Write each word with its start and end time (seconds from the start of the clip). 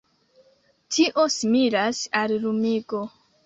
Tio 0.95 1.27
similas 1.37 2.03
al 2.23 2.37
lumigo. 2.43 3.07